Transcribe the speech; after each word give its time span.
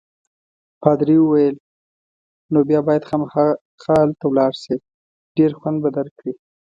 پادري 0.81 1.17
وویل: 1.21 1.55
نو 2.51 2.59
بیا 2.69 2.79
باید 2.87 3.07
خامخا 3.09 3.47
هلته 3.99 4.25
ولاړ 4.27 4.51
شې، 4.63 4.75
ډېر 5.37 5.51
خوند 5.59 5.77
به 5.83 5.89
درکړي. 5.97 6.33